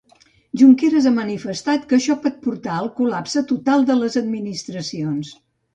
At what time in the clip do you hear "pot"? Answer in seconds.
2.25-2.41